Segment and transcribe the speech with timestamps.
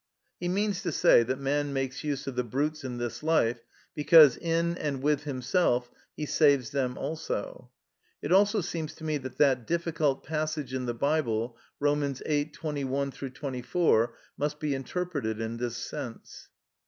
[0.39, 3.59] He means to say, that man makes use of the brutes in this life
[3.93, 7.69] because, in and with himself, he saves them also.
[8.19, 12.15] It also seems to me that that difficult passage in the Bible, Rom.
[12.15, 12.45] viii.
[12.45, 16.49] 21 24, must be interpreted in this sense.